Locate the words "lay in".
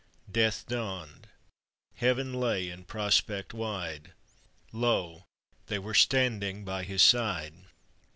2.33-2.85